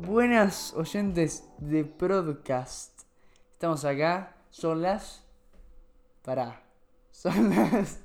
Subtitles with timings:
[0.00, 3.02] Buenas oyentes de Podcast.
[3.52, 4.36] Estamos acá.
[4.48, 5.24] Son las.
[6.24, 6.62] Pará.
[7.10, 7.98] Son las.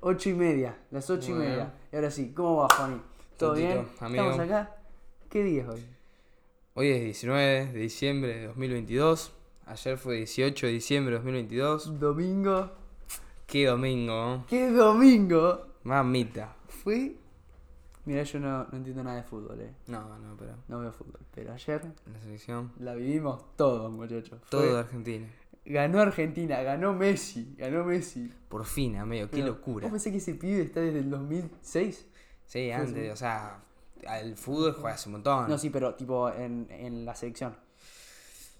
[0.00, 0.74] Ocho y media.
[0.90, 1.74] Las ocho y media.
[1.92, 3.02] Y ahora sí, ¿cómo va, Juani?
[3.36, 3.88] ¿Todo Tontito, bien?
[4.00, 4.24] amigo.
[4.30, 4.76] Estamos acá.
[5.28, 5.86] ¿Qué día es hoy?
[6.72, 9.32] Hoy es 19 de diciembre de 2022.
[9.66, 12.00] Ayer fue 18 de diciembre de 2022.
[12.00, 12.70] Domingo.
[13.46, 14.46] Qué domingo.
[14.48, 15.66] ¿Qué domingo?
[15.82, 16.56] Mamita.
[16.68, 17.16] Fue.
[18.06, 19.74] Mira, yo no, no entiendo nada de fútbol, eh.
[19.88, 21.20] No, no, pero No veo fútbol.
[21.34, 22.72] Pero ayer la selección.
[22.78, 24.38] la vivimos todos, muchachos.
[24.40, 25.26] Fue- Todo de Argentina.
[25.64, 28.32] Ganó Argentina, ganó Messi, ganó Messi.
[28.48, 29.86] Por fin, amigo, qué Pero, locura.
[29.86, 32.06] ¿Vos pensás que ese pibe está desde el 2006?
[32.46, 33.58] Sí, antes, o sea,
[34.06, 35.48] al fútbol juega hace un montón.
[35.48, 37.56] No, sí, pero tipo en, en la selección.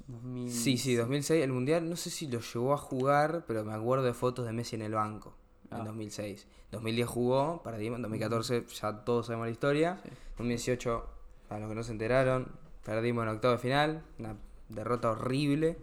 [0.08, 0.50] 2000...
[0.50, 4.04] Sí, sí, 2006, el mundial, no sé si lo llegó a jugar, pero me acuerdo
[4.04, 5.34] de fotos de Messi en el banco
[5.70, 5.78] Ah.
[5.78, 6.46] en 2006.
[6.72, 10.00] 2010 jugó, perdimos, en 2014 ya todos sabemos la historia.
[10.02, 10.10] Sí.
[10.38, 11.06] 2018,
[11.48, 12.48] para los que no se enteraron,
[12.84, 14.36] perdimos en octavo de final, una
[14.68, 15.76] derrota horrible.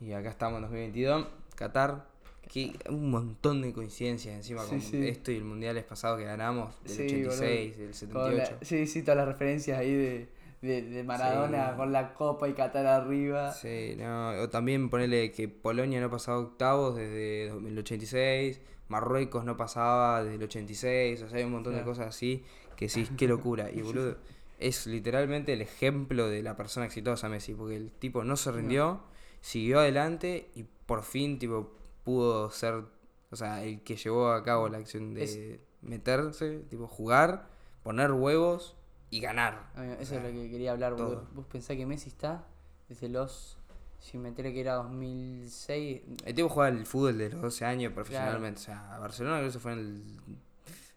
[0.00, 2.06] Y acá estamos en 2022, Qatar,
[2.52, 5.06] que un montón de coincidencias encima Sí, con sí.
[5.08, 8.56] esto y el mundiales pasado que ganamos, del Sí, 86, del Con 78.
[8.60, 10.28] la- sí, sí, todas las referencias ahí de,
[10.62, 11.76] de, de Maradona Sí.
[11.76, 13.52] con la copa y Qatar arriba.
[13.52, 19.56] Sí, no, o también ponerle que Polonia no pasaba octavos desde el 86, Marruecos no
[19.56, 22.44] pasaba desde el 86, o sea, hay un montón de cosas así
[22.76, 23.70] que sí, qué locura.
[23.70, 24.16] Y boludo,
[24.58, 29.00] es literalmente el ejemplo de la persona exitosa Messi, porque el tipo no se rindió,
[29.40, 31.72] siguió adelante y por fin tipo
[32.04, 32.84] pudo ser,
[33.30, 35.40] o sea, el que llevó a cabo la acción de Es-
[35.80, 37.48] meterse, tipo jugar,
[37.82, 38.76] poner huevos
[39.12, 39.70] y ganar.
[39.76, 41.18] O eso es lo que quería hablar, boludo.
[41.18, 41.28] todo.
[41.34, 42.46] Vos pensás que Messi está
[42.88, 43.58] desde los.
[44.00, 46.02] Si me enteré que era 2006.
[46.24, 48.60] El tipo juega el fútbol de los 12 años profesionalmente.
[48.60, 50.20] O sea, a Barcelona creo que se fue en el.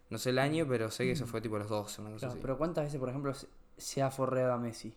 [0.08, 2.32] No sé el año, pero sé que eso fue tipo los 12, una cosa Claro,
[2.32, 2.40] así.
[2.40, 3.34] pero ¿cuántas veces, por ejemplo,
[3.76, 4.94] se, ha forreado a Messi?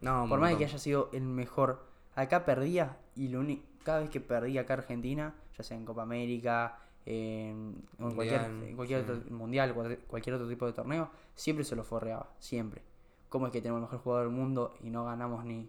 [0.00, 4.00] no, Por más de que haya sido el mejor, acá perdía y lo único, cada
[4.00, 9.04] vez que perdía acá Argentina, ya sea en Copa América, en, cualquier, Mundial, en cualquier
[9.04, 9.10] sí.
[9.10, 12.82] otro mundial, cual- cualquier otro tipo de torneo, siempre se lo forreaba, siempre.
[13.28, 15.68] ¿Cómo es que tenemos el mejor jugador del mundo y no ganamos ni,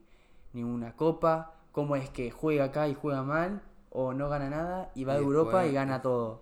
[0.54, 1.54] ni una copa?
[1.72, 5.18] ¿Cómo es que juega acá y juega mal o no gana nada y va Y
[5.18, 6.42] a Europa y gana todo?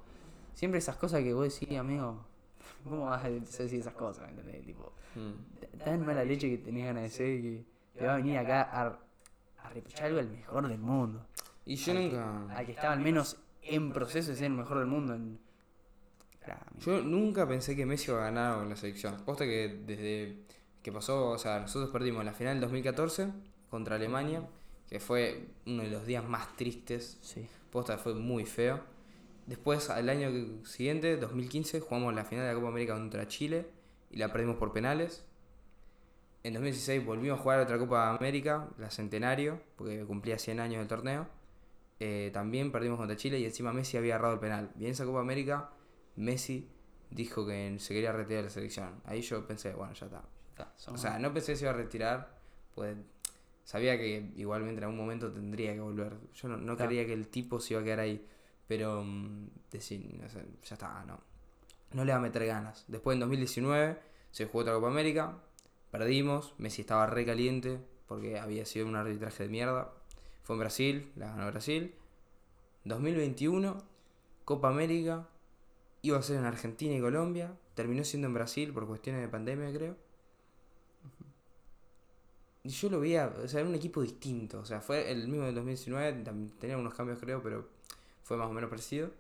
[0.54, 2.18] Siempre esas cosas que vos decís, amigo,
[2.84, 4.26] ¿cómo vas a decir esas cosas?
[4.26, 4.66] ¿me entendés?
[4.66, 5.78] Tipo, Mm.
[5.84, 7.64] tan mala leche que tenés ganas de ser que
[7.96, 8.98] te va a venir acá a,
[9.64, 11.24] a reprochar algo al mejor del mundo.
[11.66, 12.48] Y yo al nunca.
[12.48, 15.16] Que, al que estaba al menos en proceso de ser el mejor del mundo.
[15.16, 15.40] En...
[16.80, 19.16] Yo nunca pensé que Messi iba a ganar con la selección.
[19.26, 20.38] Posta que desde
[20.82, 23.30] que pasó, o sea, nosotros perdimos la final del 2014
[23.70, 24.48] contra Alemania,
[24.90, 27.48] que fue uno de los días más tristes Sí.
[27.72, 28.82] Posta fue muy feo.
[29.48, 33.66] Después, al año siguiente, 2015, jugamos la final de la Copa América contra Chile
[34.12, 35.26] y la perdimos por penales.
[36.44, 40.88] En 2016 volvimos a jugar otra Copa América, la Centenario, porque cumplía 100 años el
[40.88, 41.28] torneo.
[42.00, 44.72] Eh, también perdimos contra Chile y encima Messi había agarrado el penal.
[44.76, 45.70] Bien esa Copa América,
[46.16, 46.70] Messi
[47.10, 49.02] dijo que se quería retirar de la selección.
[49.06, 50.24] Ahí yo pensé, bueno, ya está.
[50.50, 52.38] Está, O sea, no pensé que se iba a retirar,
[52.76, 52.96] pues
[53.64, 56.18] sabía que igualmente en algún momento tendría que volver.
[56.36, 58.26] Yo no, no creía que el tipo se iba a quedar ahí,
[58.68, 61.20] pero mm, decir, no sé, ya está, no.
[61.94, 62.86] No le va a meter ganas.
[62.88, 64.00] Después en 2019
[64.32, 65.38] se jugó otra Copa América,
[65.92, 69.92] perdimos, Messi estaba re caliente porque había sido un arbitraje de mierda.
[70.44, 71.94] Fue en Brasil, la ganó Brasil.
[72.86, 73.82] 2021,
[74.46, 75.28] Copa América,
[76.02, 79.72] iba a ser en Argentina y Colombia, terminó siendo en Brasil por cuestiones de pandemia,
[79.74, 79.96] creo.
[82.64, 84.60] Y yo lo veía, o sea, era un equipo distinto.
[84.60, 87.68] O sea, fue el mismo del 2019, tam- tenía unos cambios creo, pero
[88.24, 89.12] fue más o menos parecido.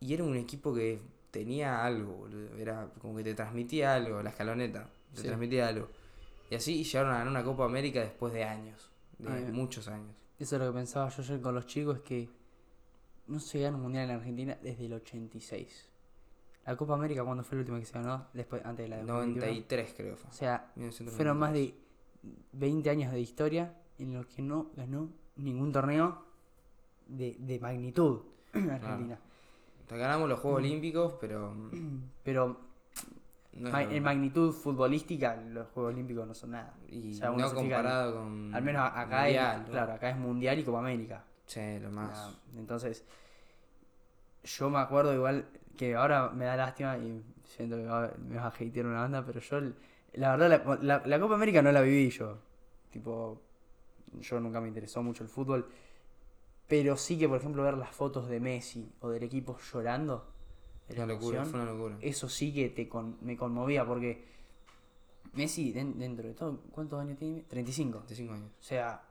[0.00, 2.56] Y era un equipo que tenía algo, boludo.
[2.56, 4.88] Era como que te transmitía algo, la escaloneta.
[5.14, 5.26] Te Sí.
[5.26, 5.88] transmitía algo.
[6.50, 8.90] Y así llegaron a ganar una Copa América después de años.
[9.18, 10.14] De Ah, muchos años.
[10.40, 12.28] Eso es lo que pensaba yo ayer con los chicos, es que
[13.26, 15.88] no se gana un mundial en Argentina desde el 86.
[16.64, 18.26] La Copa América, cuando fue la última que se ganó?
[18.32, 19.46] Después, antes de la de 2021.
[19.46, 20.30] 93 creo fue.
[20.30, 21.14] O sea, 1993.
[21.14, 21.74] fueron más de
[22.52, 26.24] 20 años de historia en los que no ganó ningún torneo
[27.06, 28.20] de, de magnitud
[28.54, 29.18] en Argentina.
[29.90, 31.52] Ganamos los Juegos Olímpicos, pero...
[31.52, 32.69] mm, Pero
[33.52, 33.90] No, ma- no.
[33.90, 36.74] en magnitud futbolística, los Juegos Olímpicos no son nada.
[36.88, 38.54] Y O sea, uno no comparado con...
[38.54, 39.72] Al menos acá, Mundial, es, ¿no?
[39.72, 41.24] claro, acá es Mundial y Copa América.
[41.46, 42.38] Sí, lo más...
[42.56, 43.04] Entonces,
[44.44, 47.82] yo me acuerdo igual que ahora me da lástima y siento que
[48.22, 49.60] me vas a hatear una banda, pero yo,
[50.14, 52.38] la verdad, la, la- la Copa América no la viví yo.
[52.90, 53.40] Tipo,
[54.20, 55.68] yo nunca me interesó mucho el fútbol,
[56.68, 60.26] pero sí que, por ejemplo, ver las fotos de Messi o del equipo llorando,
[60.96, 61.96] Una locura, fue una locura.
[62.00, 64.24] eso sí que te con- me conmovía porque
[65.32, 67.42] Messi, den- dentro de todo, ¿cuántos años tiene?
[67.42, 67.98] 35.
[68.00, 68.50] 25 años.
[68.58, 69.02] O sea,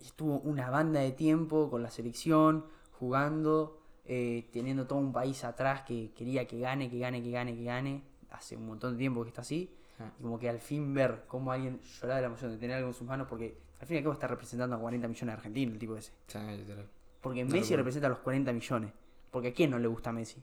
[0.00, 5.82] estuvo una banda de tiempo con la selección, jugando, eh, teniendo todo un país atrás
[5.82, 8.02] que quería que gane, que gane, que gane, que gane.
[8.30, 9.74] Hace un montón de tiempo que está así.
[9.98, 10.12] Ah.
[10.18, 12.88] Y como que al fin ver cómo alguien lloraba de la emoción de tener algo
[12.88, 15.32] en sus manos, porque al fin y al cabo está representando a 40 millones de
[15.32, 16.12] argentinos, el tipo ese.
[16.28, 16.86] Sea, literal.
[17.20, 18.92] Porque Messi representa a los 40 millones.
[19.32, 20.40] Porque a quién no le gusta Messi.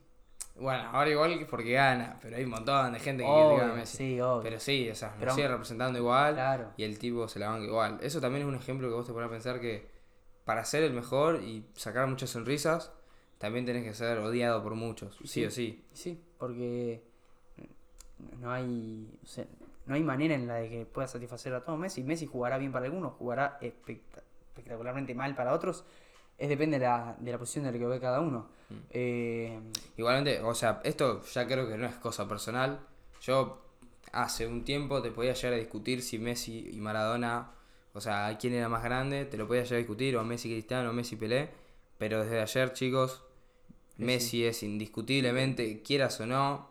[0.58, 3.72] Bueno, ahora igual que porque gana, pero hay un montón de gente que Obvio, critica
[3.72, 3.96] a Messi.
[3.96, 4.42] sí, obvio.
[4.42, 6.72] Pero sí, o sea, Pero- lo sigue representando igual Claro.
[6.78, 7.98] y el tipo se la banca igual.
[8.00, 9.86] Eso también es un ejemplo que vos te pones a pensar que
[10.44, 12.90] para ser el mejor y sacar muchas sonrisas,
[13.38, 15.44] también tenés que ser odiado por muchos, sí, Sí.
[15.44, 15.84] o sí.
[15.92, 17.02] Sí, porque
[18.40, 19.44] no hay, o sea,
[19.84, 22.02] no hay manera en la de que pueda satisfacer a todos Messi.
[22.02, 25.84] Messi jugará bien para algunos, jugará especta- espectacularmente mal para otros.
[26.38, 28.48] Es depende de la, de la posición de la que ve cada uno.
[28.68, 28.74] Mm.
[28.90, 29.60] Eh,
[29.96, 32.80] Igualmente, o sea, esto ya creo que no es cosa personal.
[33.22, 33.62] Yo
[34.12, 37.52] hace un tiempo te podía llegar a discutir si Messi y Maradona,
[37.92, 40.90] o sea, quién era más grande, te lo podía llegar a discutir, o Messi Cristiano,
[40.90, 41.48] o Messi Pelé,
[41.98, 43.22] pero desde ayer, chicos,
[43.96, 44.04] Messi.
[44.04, 46.68] Messi es indiscutiblemente, quieras o no,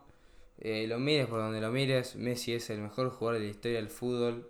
[0.58, 3.78] eh, lo mires por donde lo mires, Messi es el mejor jugador de la historia
[3.78, 4.48] del fútbol.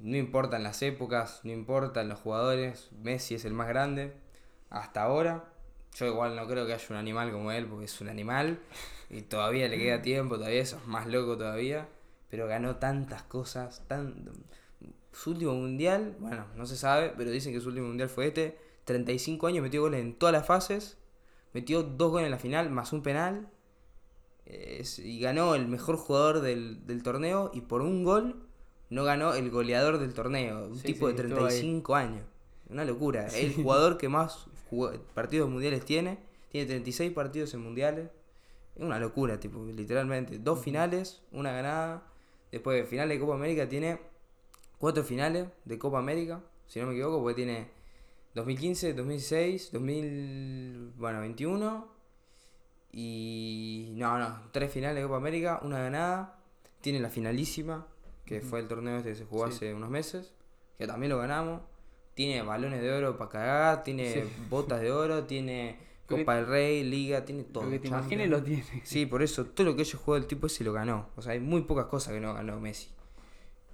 [0.00, 4.14] No importan las épocas, no importan los jugadores, Messi es el más grande
[4.70, 5.52] hasta ahora.
[5.96, 8.60] Yo igual no creo que haya un animal como él, porque es un animal
[9.10, 11.88] y todavía le queda tiempo, todavía eso es más loco todavía,
[12.30, 13.82] pero ganó tantas cosas.
[15.12, 18.58] Su último mundial, bueno, no se sabe, pero dicen que su último mundial fue este,
[18.84, 20.98] 35 años, metió goles en todas las fases,
[21.52, 23.48] metió dos goles en la final, más un penal,
[24.46, 28.46] es- y ganó el mejor jugador del, del torneo y por un gol
[28.90, 31.60] no ganó el goleador del torneo, un Sí, tipo sí, de estuvo ahí.
[31.60, 32.22] 35 años.
[32.68, 33.26] Una locura.
[33.26, 34.46] Es el jugador que más
[35.14, 36.18] partidos mundiales tiene.
[36.50, 38.10] Tiene 36 partidos en mundiales.
[38.76, 40.38] Es una locura, tipo, literalmente.
[40.38, 42.02] Dos finales, una ganada.
[42.52, 43.98] Después de final de Copa América tiene
[44.78, 47.68] cuatro finales de Copa América, si no me equivoco, porque tiene
[48.34, 51.88] 2015, 2016, 2021
[52.92, 56.36] y no, no, tres finales de Copa América, una ganada.
[56.80, 57.86] Tiene la finalísima,
[58.30, 59.54] que fue el torneo este que se jugó Sí.
[59.56, 60.32] hace unos meses,
[60.78, 61.62] que también lo ganamos.
[62.14, 64.22] Tiene balones de oro para cagar, tiene Sí.
[64.48, 67.64] botas de oro, tiene Copa del Rey, Liga, tiene todo.
[67.64, 68.64] lo que te imagines lo tiene.
[68.84, 71.08] Sí, por eso, todo lo que ellos jugó el tipo ese lo ganó.
[71.16, 72.88] O sea, hay muy pocas cosas que no ganó Messi.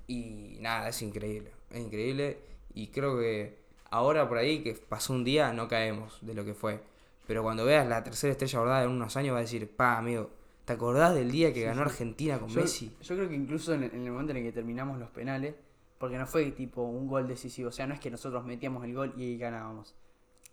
[0.07, 1.51] Y nada, es increíble.
[1.71, 2.39] Es increíble.
[2.75, 3.59] Y creo que
[3.91, 6.81] ahora por ahí, que pasó un día, no caemos de lo que fue.
[7.27, 10.31] Pero cuando veas la tercera estrella bordada en unos años, vas a decir, pa, amigo,
[10.67, 11.89] ¿te acordás del día que Sí, ganó sí.
[11.91, 12.95] Argentina con Yo, Messi?
[13.01, 15.55] yo creo que incluso en, en el momento en el que terminamos los penales,
[15.99, 18.95] porque no fue tipo un gol decisivo, o sea, no es que nosotros metíamos el
[18.95, 19.95] gol y ganábamos.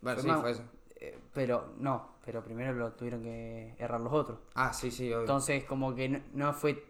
[0.00, 0.62] Bueno, fue sí, más- fue eso.
[1.00, 4.38] Eh, pero no, pero primero lo tuvieron que errar los otros.
[4.54, 5.20] Ah, sí, sí, obvio.
[5.20, 6.82] Entonces, como que no, no fue.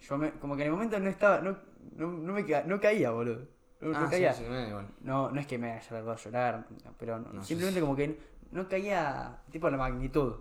[0.00, 1.40] Yo me, como que en el momento no estaba.
[1.40, 1.56] No,
[1.96, 3.46] no, no me ca- no caía, boludo.
[3.80, 4.32] No, no ah, sí, caía.
[4.32, 4.88] sí, bueno, bueno.
[5.02, 6.66] No, no es que me haya largado a llorar,
[6.98, 8.18] pero no, No, sí, simplemente como que
[8.50, 10.34] no caía tipo la magnitud.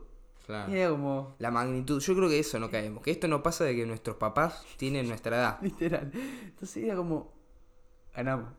[0.46, 0.72] Claro.
[0.74, 1.36] Era como.
[1.40, 3.04] La magnitud, yo creo que eso no caemos.
[3.04, 5.60] Que esto no pasa de que nuestros papás tienen nuestra edad.
[5.62, 6.12] Literal.
[6.14, 7.32] Entonces era como.
[8.16, 8.50] Ganamos.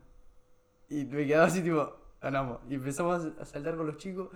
[0.89, 2.59] Y me quedaba así, tipo, ganamos.
[2.69, 4.29] Y empezamos a saltar con los chicos.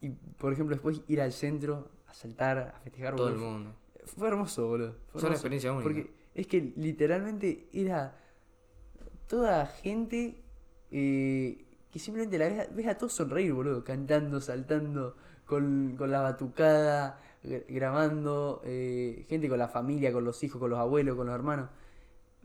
[0.00, 3.16] Y, por ejemplo, después ir al centro a saltar, a festejar.
[3.16, 3.50] Todo el boludo.
[3.50, 3.74] mundo.
[4.04, 4.96] Fue hermoso, boludo.
[5.12, 5.84] Fue una experiencia única.
[5.84, 8.16] Porque es que literalmente era
[9.26, 10.42] toda gente
[10.90, 13.84] eh, que simplemente la ves, a- ves a todos sonreír, boludo.
[13.84, 15.16] Cantando, saltando,
[15.50, 18.62] con, con la batucada, gra- grabando.
[18.64, 21.68] eh, gente con la familia, con los hijos, con los abuelos, con los hermanos.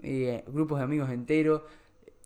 [0.01, 1.61] eh, grupos de amigos enteros.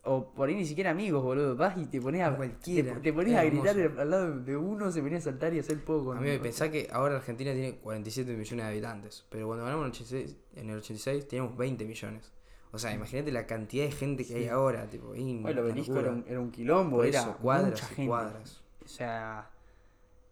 [0.06, 1.56] O por ahí ni siquiera amigos, boludo.
[1.58, 2.94] Vas y te pones a, Cualquiera.
[2.96, 5.62] te, te pones a gritar al lado de uno, se ponía a saltar y a
[5.62, 6.14] hacer poco.
[6.14, 9.84] A mí me pensá que ahora Argentina tiene 47 millones de habitantes, pero cuando ganamos
[9.86, 12.32] en el 86, en el 86 teníamos 20 millones.
[12.72, 16.00] O sea, imagínate la cantidad de gente que hay ahora, tipo, obelisco locura.
[16.02, 18.08] era un, era un quilombo, era cuadras mucha gente.
[18.08, 18.62] cuadras.
[18.86, 19.50] O sea,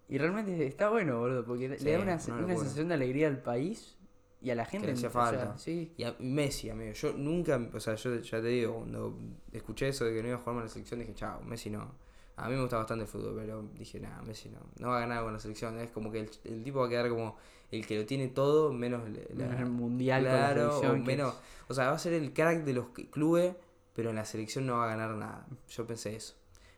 [0.10, 3.42] y realmente está bueno, boludo, porque Sí, le da una, una sensación de alegría al
[3.42, 3.98] país
[4.42, 4.88] y a la gente.
[4.88, 5.58] le hacía o sea, falta.
[5.58, 9.18] sí, Y a Messi, amigo, yo nunca, o sea, yo ya te digo, cuando
[9.52, 11.70] escuché eso de que no iba a jugar más en la selección, dije, chao, Messi
[11.70, 11.92] no.
[12.38, 14.60] A mí me gusta bastante el fútbol, pero dije, nada, Messi no.
[14.80, 15.80] No va a ganar con la selección.
[15.80, 17.36] Es como que el, el tipo va a quedar como
[17.72, 20.82] el que lo tiene todo, menos le- la- menos el mundial con la Claro, o
[20.82, 21.34] que menos.
[21.34, 23.56] es- O sea, va a ser el crack de los que- clubes,
[23.96, 25.48] pero en la selección no va a ganar nada.
[25.68, 26.36] Yo pensé eso.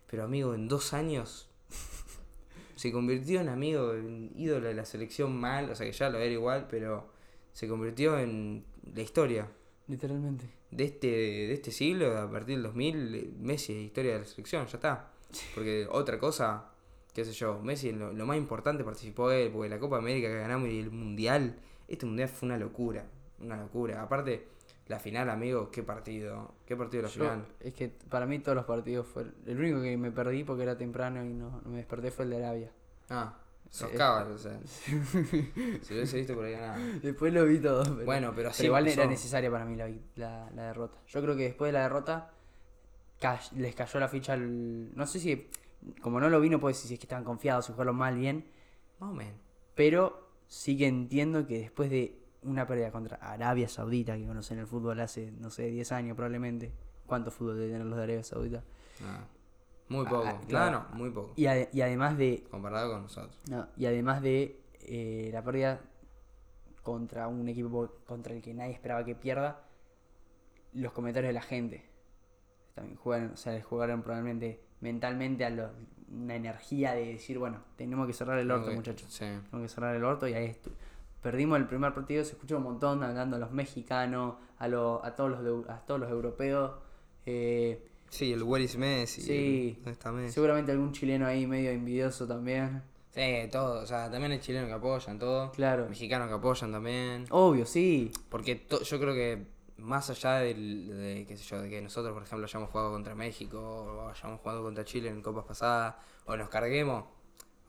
[0.08, 1.50] Pero amigo, en dos años
[2.80, 6.18] se convirtió en amigo, en ídolo de la selección mal, o sea que ya lo
[6.18, 7.10] era igual, pero
[7.52, 8.64] se convirtió en
[8.96, 9.50] la historia
[9.90, 10.46] literalmente.
[10.72, 14.26] de este, de este siglo, a partir del 2000, eh, Messi es historia de la
[14.26, 15.12] selección, ya está.
[15.54, 16.70] Porque otra cosa,
[17.14, 20.36] qué sé yo, Messi lo, lo más importante participó él, porque la Copa América que
[20.36, 21.60] ganamos y el Mundial,
[21.90, 23.06] este Mundial fue una locura,
[23.42, 24.02] una locura.
[24.02, 24.48] Aparte,
[24.89, 26.55] La final, amigo, qué partido.
[26.65, 27.46] Qué partido la Yo- final.
[27.62, 29.34] es que para mí todos los partidos fueron.
[29.46, 32.31] El único que me perdí porque era temprano y no, no me desperté fue el
[32.31, 32.72] de Arabia.
[33.10, 33.38] Ah,
[33.69, 34.60] sos cabal, o sea.
[34.65, 36.77] si lo hubiese visto por ahí nada.
[37.01, 37.84] Después lo vi todo.
[37.84, 40.98] Pero, Bueno, pero así pero igual era necesaria para mí la, la, la derrota.
[41.08, 42.31] Yo creo que después de la derrota
[43.55, 44.96] les cayó la ficha al.
[44.96, 45.48] No sé si.
[46.01, 48.17] Como no lo vi, no puedo decir si es que estaban confiados, si jugaron mal,
[48.17, 48.46] bien.
[49.00, 49.34] Menos.
[49.75, 54.67] Pero sí que entiendo que después de una pérdida contra Arabia Saudita, que conocen el
[54.67, 56.72] fútbol hace, no sé, 10 años probablemente.
[57.05, 58.63] ¿Cuánto fútbol debe tener los de Arabia Saudita?
[59.03, 59.25] Ah,
[59.89, 60.24] muy Ah, poco.
[60.27, 60.86] ah, claro, claro.
[60.96, 61.34] muy poco.
[61.36, 62.43] Y, ade- y además de.
[62.51, 63.39] Comparado con nosotros.
[63.50, 65.81] no, y además de eh, la pérdida
[66.84, 69.63] contra un equipo contra el que nadie esperaba que pierda,
[70.74, 71.86] los comentarios de la gente.
[72.75, 75.72] También jugaron, o sea, les jugaron probablemente mentalmente a lo-
[76.12, 79.12] una energía de decir, bueno, tenemos que cerrar el orto, muchachos.
[79.12, 79.25] Sí.
[79.51, 80.55] Tengo que cerrar el orto y ahí
[81.22, 85.16] perdimos el primer partido, se escuchó un montón hablando a los mexicanos, a, los a,
[85.16, 86.72] todos, los de- a todos los europeos.
[87.26, 89.22] eh, Sí, el Where is Messi.
[89.22, 89.74] Sí.
[89.78, 90.34] ¿Dónde está Messi?
[90.34, 92.82] seguramente algún chileno ahí medio envidioso también.
[93.12, 93.22] Sí,
[93.52, 93.82] todo.
[93.84, 95.52] O sea, también hay chilenos que apoyan todo.
[95.52, 95.88] Claro.
[95.90, 97.26] Mexicanos que apoyan también.
[97.30, 98.12] Obvio, sí.
[98.30, 99.46] Porque to- yo creo que
[99.78, 103.14] más allá del- de, qué sé yo, de que nosotros, por ejemplo, hayamos jugado contra
[103.16, 105.96] México o hayamos jugado contra Chile en copas pasadas
[106.26, 107.06] o nos carguemos,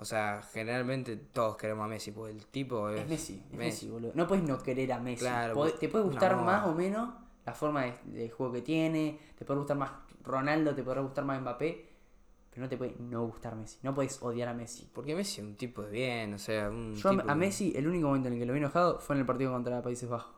[0.00, 3.88] o sea, generalmente todos queremos a Messi, porque el tipo es, Es Messi, es Messi,
[3.88, 4.12] boludo.
[4.14, 5.20] No puedes no querer a Messi.
[5.24, 6.42] Claro, te puede gustar no.
[6.42, 7.10] más o menos
[7.46, 9.90] la forma de, de juego que tiene, te puede gustar más
[10.24, 11.86] Ronaldo, te puede gustar más Mbappé,
[12.50, 13.78] pero no te puede no gustar Messi.
[13.82, 14.88] No puedes odiar a Messi.
[14.92, 17.34] Porque Messi es un tipo de bien, o sea, un Yo a- tipo a que-
[17.38, 19.82] Messi, el único momento en el que lo vi enojado fue en el partido contra
[19.82, 20.34] Países Bajos.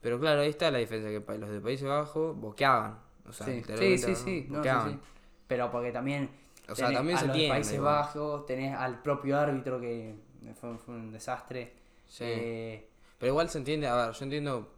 [0.00, 2.98] Pero claro, ahí está la diferencia, que los de Países Bajos boqueaban.
[3.28, 4.90] O sea, sí, sí, literalmente, sí, sí, no, sí, boqueaban.
[4.92, 4.98] sí.
[5.46, 6.30] Pero porque también.
[6.70, 7.94] O sea, tenés también a se los de entiende, Países igual.
[7.94, 10.14] Bajos, tenés al propio árbitro que
[10.60, 11.74] fue, fue un desastre.
[12.06, 12.24] Sí.
[12.26, 14.72] Eh, Pero igual se entiende, a ver, yo entiendo,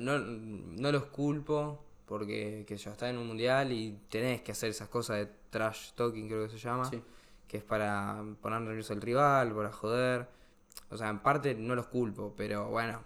[0.00, 4.70] no, no los culpo porque que yo está en un mundial y tenés que hacer
[4.70, 7.02] esas cosas de trash talking, creo que se llama, sí.
[7.48, 10.28] que es para poner nervioso al rival, para joder.
[10.90, 13.00] O sea, en parte no los culpo, pero bueno,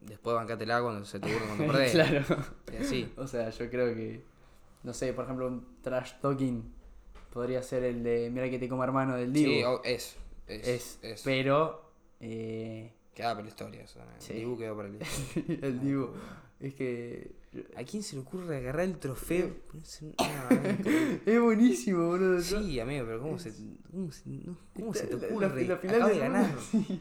[0.00, 1.92] después bancátela cuando se te ocurre cuando perdés.
[1.92, 2.24] claro.
[2.72, 3.12] Y así.
[3.16, 4.24] O sea, yo creo que,
[4.82, 6.74] no sé, por ejemplo, un trash talking
[7.32, 9.52] podría ser el de Mira que te como hermano del Divo.
[9.52, 10.16] Sí, o- es,
[10.46, 11.22] es, es, es.
[11.22, 11.82] pero
[12.20, 13.98] eh, Queda para la historia eso.
[13.98, 14.04] ¿no?
[14.18, 14.32] Sí.
[14.34, 15.58] El Dibu quedó para la historia.
[15.68, 16.14] el Divo
[16.60, 17.38] es que
[17.76, 19.50] ¿A quién se le ocurre agarrar el trofeo?
[20.18, 20.48] Ah,
[21.24, 22.40] es buenísimo, boludo.
[22.42, 23.52] Sí, amigo, pero ¿cómo se,
[23.90, 24.22] cómo se,
[24.76, 25.64] cómo se te La- la- ocurre?
[25.66, 26.54] la final de ganar.
[26.70, 27.00] sí.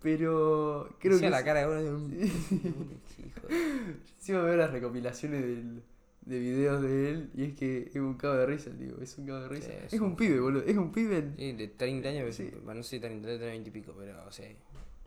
[0.00, 2.24] Pero creo Hacía que la cara de uno de un...
[2.24, 5.82] Hijo de- encima veo las recopilaciones del-
[6.28, 9.26] de videos de él y es que es un cago de risa, digo, es un
[9.26, 9.66] cago de risa.
[9.68, 11.32] Sí, es, es un un pibe, boludo, es un pibe.
[11.36, 12.50] Sí, de 30 años, Sí.
[12.64, 14.44] bueno, no sé si 30, tiene 20 y pico, pero sí.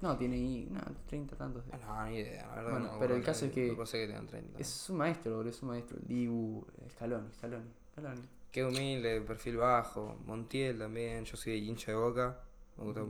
[0.02, 1.64] No, tiene no, 30 tantos.
[1.68, 2.72] de- Ah, No, ni idea, la verdad.
[2.72, 4.60] Bueno, no pero el caso es que- No puedo ser que tengan 30.
[4.60, 5.98] Es un maestro, boludo, es un maestro.
[6.00, 8.22] El Dibu, Scaloni, Scaloni, Scaloni.
[8.52, 10.18] Qué humilde, perfil bajo.
[10.26, 12.40] Montiel también, yo soy hincha de boca.
[12.78, 13.10] Me gusta, o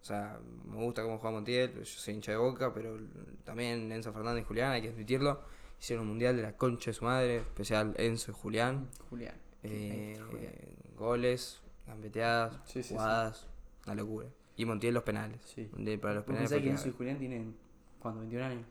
[0.00, 2.96] sea, me gusta cómo juega Montiel, pero yo soy hincha de boca, pero
[3.44, 5.40] también Enzo Fernández y Julián, hay que admitirlo.
[5.84, 8.88] Hicieron un mundial de la concha de su madre, especial Enzo y Julián.
[9.10, 9.34] Julián.
[9.64, 10.52] Eh, Julián.
[10.96, 12.94] goles, gambeteadas, Sí, sí, sí.
[12.94, 13.46] jugadas,
[13.84, 14.28] una locura.
[14.56, 15.42] Y Montiel los penales.
[15.44, 15.68] Sí.
[15.76, 16.62] De- para los ¿Vos penales.
[16.62, 16.92] que Enzo y.
[16.92, 17.54] Julián tienen,
[17.98, 18.22] ¿cuándo?
[18.22, 18.66] ¿21 años?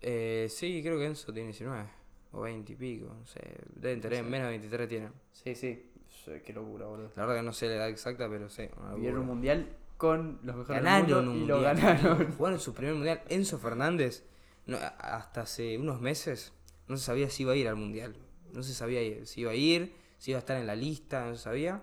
[0.00, 1.84] Eh, sí, creo que Enzo tiene 19
[2.30, 3.40] o 20 y pico, no sé.
[3.74, 4.30] Deben tener sé.
[4.30, 5.12] menos de 23 tienen.
[5.32, 5.90] Sí, sí.
[6.08, 7.10] Sí, Qué locura, boludo.
[7.16, 8.68] La verdad que no sé la edad exacta, pero sí.
[8.80, 11.76] una Vieron un mundial con los mejores del Ganaron mundo un y lo mundial.
[11.76, 12.32] ganaron.
[12.38, 13.22] Jugaron su primer mundial.
[13.30, 14.22] Enzo Fernández,
[14.66, 16.52] no, hasta hace unos meses,
[16.88, 18.16] no se sabía si iba a ir al mundial.
[18.52, 21.36] No se sabía si iba a ir, si iba a estar en la lista, no
[21.36, 21.82] se sabía.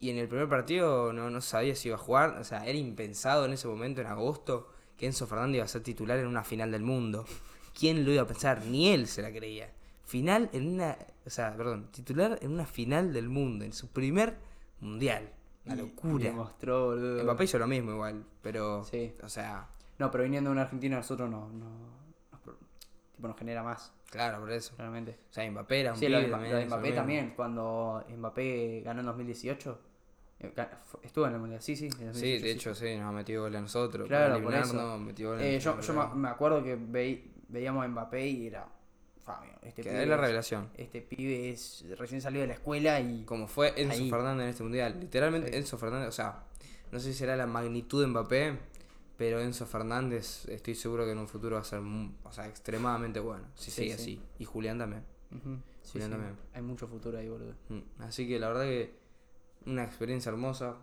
[0.00, 2.36] Y en el primer partido no, no sabía si iba a jugar.
[2.38, 5.82] O sea, era impensado en ese momento, en agosto, que Enzo Fernández iba a ser
[5.82, 7.24] titular en una final del mundo.
[7.78, 8.64] ¿Quién lo iba a pensar?
[8.66, 9.72] Ni él se la creía.
[10.04, 10.96] Final en una.
[11.24, 14.36] O sea, perdón, titular en una final del mundo, en su primer
[14.80, 15.30] mundial.
[15.64, 16.22] Una locura.
[16.22, 17.24] y demostró, boludo.
[17.24, 18.84] Mbappé hizo lo mismo igual, pero.
[18.84, 19.14] Sí.
[19.22, 19.68] O sea,
[19.98, 21.66] No, pero viniendo de una Argentina, nosotros no, no,
[23.14, 24.74] tipo, nos genera más, claro, por eso.
[24.78, 25.18] realmente.
[25.30, 26.54] O sea, Mbappé era un Sí, lo de, lo también.
[26.54, 29.80] de lo Mbappé también, cuando Mbappé ganó en 2018,
[30.40, 30.52] eh,
[31.02, 31.86] estuvo en el Mundial, sí, sí.
[31.86, 34.08] en Sí, 2018, de hecho, sí, nos ha metido gol a nosotros.
[34.08, 34.98] Claro, por eso.
[34.98, 38.66] metió gol Eh, yo yo me, acuerdo que veí- veíamos a Mbappé y era,
[39.24, 40.68] Fabio, este Que pibe, es la es- revelación.
[40.76, 43.24] este pibe es recién salido de la escuela y...
[43.24, 44.10] Como fue Enzo Ahí.
[44.10, 44.96] Fernández en este mundial.
[45.00, 45.56] Literalmente, Sí.
[45.56, 46.42] Enzo Fernández, o sea,
[46.92, 48.58] no sé si será la magnitud de Mbappé,
[49.16, 53.20] pero Enzo Fernández, estoy seguro que en un futuro va a ser o sea, extremadamente
[53.20, 53.44] bueno.
[53.54, 54.02] Si Sí, sigue sí.
[54.02, 54.22] así.
[54.38, 55.04] Y Julián también.
[55.92, 56.36] Julián también.
[56.52, 57.54] Hay mucho futuro ahí, boludo.
[57.68, 58.94] Mm, Así que la verdad que
[59.66, 60.76] una experiencia hermosa.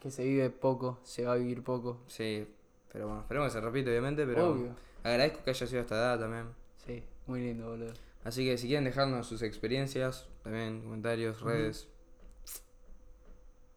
[0.00, 2.02] Que se vive poco, se va a vivir poco.
[2.06, 2.46] Sí,
[2.92, 4.74] pero bueno, esperemos que se repite, obviamente, pero Obvio.
[5.02, 6.46] Agradezco que haya sido esta edad también.
[6.86, 7.92] Sí, muy lindo, boludo.
[8.24, 11.88] Así que si quieren dejarnos sus experiencias, también comentarios, redes.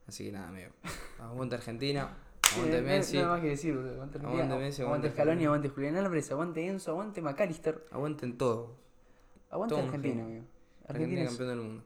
[0.07, 0.71] Así que nada, amigo.
[1.19, 2.09] Aguante Argentina,
[2.55, 3.73] aguante Messi, Nada más que decir.
[3.73, 7.85] Aguante, Aguante Messi, aguante Scaloni, aguante Julián Álvarez, aguante Enzo, aguante McAllister.
[7.91, 8.75] aguanten todo.
[9.49, 10.45] Aguante Argentina, amigo.
[10.87, 11.83] Argentina campeón del mundo.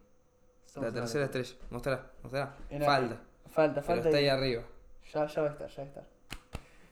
[0.76, 1.56] La tercera estrella.
[1.72, 2.12] Mostrá.
[2.70, 3.22] Era- Falta.
[3.50, 4.10] Falta, Pero falta.
[4.10, 4.64] está ahí arriba.
[5.14, 6.08] Ya, ya va a estar, ya va a estar.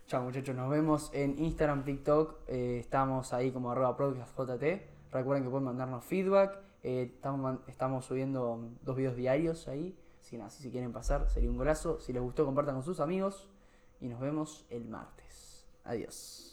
[0.07, 2.39] Chao muchachos, nos vemos en Instagram, TikTok.
[2.47, 4.81] eh, estamos ahí como arroba podcastjt.
[5.11, 6.59] Recuerden que pueden mandarnos feedback.
[6.83, 9.97] eh, estamos, estamos subiendo dos videos diarios ahí.
[10.21, 11.99] Si, nada, si quieren pasar, sería un golazo.
[11.99, 13.49] Si les gustó, compartan con sus amigos.
[14.03, 15.63] Y nos vemos el martes.
[15.85, 16.43] Adiós.